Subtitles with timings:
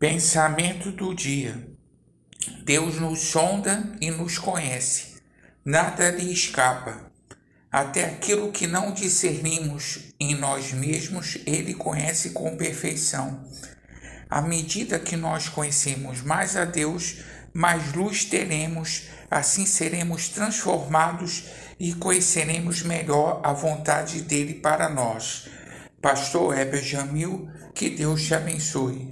[0.00, 1.62] Pensamento do dia.
[2.64, 5.16] Deus nos sonda e nos conhece.
[5.62, 7.12] Nada lhe escapa.
[7.70, 13.46] Até aquilo que não discernimos em nós mesmos, ele conhece com perfeição.
[14.30, 17.16] À medida que nós conhecemos mais a Deus,
[17.52, 21.44] mais luz teremos, assim seremos transformados
[21.78, 25.46] e conheceremos melhor a vontade dele para nós.
[26.00, 29.06] Pastor Heber Jamil, que Deus te abençoe.